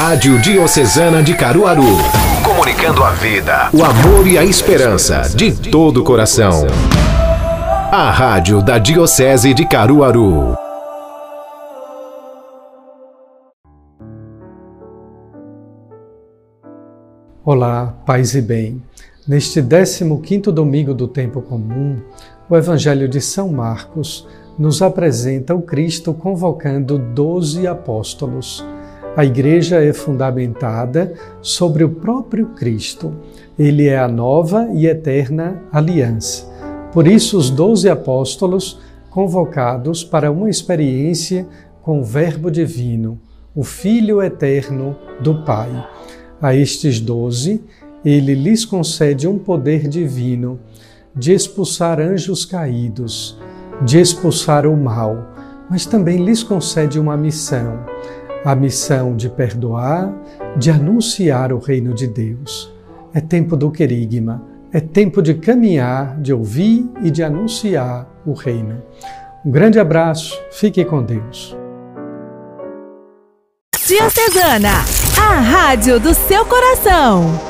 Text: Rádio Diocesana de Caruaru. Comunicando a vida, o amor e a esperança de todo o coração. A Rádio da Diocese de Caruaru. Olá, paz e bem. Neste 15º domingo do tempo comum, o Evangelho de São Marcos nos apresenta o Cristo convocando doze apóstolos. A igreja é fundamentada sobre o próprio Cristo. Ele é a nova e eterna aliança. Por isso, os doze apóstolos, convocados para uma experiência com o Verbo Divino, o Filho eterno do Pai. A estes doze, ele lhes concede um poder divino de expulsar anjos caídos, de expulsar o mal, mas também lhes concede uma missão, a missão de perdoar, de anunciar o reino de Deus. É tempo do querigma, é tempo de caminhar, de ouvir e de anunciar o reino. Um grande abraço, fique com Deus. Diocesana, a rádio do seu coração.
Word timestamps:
Rádio 0.00 0.40
Diocesana 0.40 1.24
de 1.24 1.36
Caruaru. 1.36 1.82
Comunicando 2.44 3.02
a 3.02 3.10
vida, 3.10 3.68
o 3.74 3.82
amor 3.82 4.28
e 4.28 4.38
a 4.38 4.44
esperança 4.44 5.22
de 5.22 5.52
todo 5.70 6.02
o 6.02 6.04
coração. 6.04 6.68
A 7.90 8.08
Rádio 8.08 8.62
da 8.62 8.78
Diocese 8.78 9.52
de 9.52 9.66
Caruaru. 9.66 10.56
Olá, 17.44 17.92
paz 18.06 18.36
e 18.36 18.40
bem. 18.40 18.80
Neste 19.26 19.60
15º 19.60 20.52
domingo 20.52 20.94
do 20.94 21.08
tempo 21.08 21.42
comum, 21.42 22.00
o 22.48 22.56
Evangelho 22.56 23.08
de 23.08 23.20
São 23.20 23.48
Marcos 23.48 24.28
nos 24.56 24.80
apresenta 24.80 25.56
o 25.56 25.62
Cristo 25.62 26.14
convocando 26.14 27.00
doze 27.00 27.66
apóstolos. 27.66 28.64
A 29.18 29.24
igreja 29.24 29.82
é 29.82 29.92
fundamentada 29.92 31.12
sobre 31.42 31.82
o 31.82 31.88
próprio 31.88 32.50
Cristo. 32.50 33.16
Ele 33.58 33.88
é 33.88 33.98
a 33.98 34.06
nova 34.06 34.68
e 34.72 34.86
eterna 34.86 35.60
aliança. 35.72 36.46
Por 36.92 37.08
isso, 37.08 37.36
os 37.36 37.50
doze 37.50 37.88
apóstolos, 37.88 38.80
convocados 39.10 40.04
para 40.04 40.30
uma 40.30 40.48
experiência 40.48 41.48
com 41.82 41.98
o 41.98 42.04
Verbo 42.04 42.48
Divino, 42.48 43.20
o 43.56 43.64
Filho 43.64 44.22
eterno 44.22 44.96
do 45.20 45.42
Pai. 45.42 45.68
A 46.40 46.54
estes 46.54 47.00
doze, 47.00 47.60
ele 48.04 48.36
lhes 48.36 48.64
concede 48.64 49.26
um 49.26 49.36
poder 49.36 49.88
divino 49.88 50.60
de 51.12 51.32
expulsar 51.32 51.98
anjos 51.98 52.44
caídos, 52.44 53.36
de 53.82 53.98
expulsar 53.98 54.64
o 54.64 54.76
mal, 54.76 55.34
mas 55.68 55.84
também 55.84 56.24
lhes 56.24 56.44
concede 56.44 57.00
uma 57.00 57.16
missão, 57.16 57.80
a 58.44 58.54
missão 58.54 59.16
de 59.16 59.28
perdoar, 59.28 60.12
de 60.56 60.70
anunciar 60.70 61.52
o 61.52 61.58
reino 61.58 61.94
de 61.94 62.06
Deus. 62.06 62.72
É 63.14 63.20
tempo 63.20 63.56
do 63.56 63.70
querigma, 63.70 64.42
é 64.72 64.80
tempo 64.80 65.22
de 65.22 65.34
caminhar, 65.34 66.20
de 66.20 66.32
ouvir 66.32 66.88
e 67.02 67.10
de 67.10 67.22
anunciar 67.22 68.06
o 68.26 68.32
reino. 68.32 68.82
Um 69.44 69.50
grande 69.50 69.78
abraço, 69.78 70.38
fique 70.50 70.84
com 70.84 71.02
Deus. 71.02 71.56
Diocesana, 73.86 74.84
a 75.18 75.40
rádio 75.40 75.98
do 75.98 76.12
seu 76.12 76.44
coração. 76.44 77.47